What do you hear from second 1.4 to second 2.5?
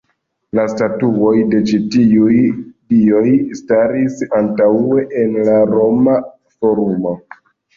de ĉi tiuj